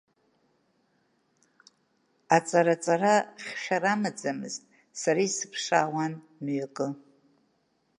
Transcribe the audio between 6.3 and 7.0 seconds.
мҩакы.